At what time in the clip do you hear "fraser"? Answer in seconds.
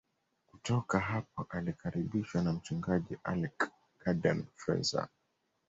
4.55-5.07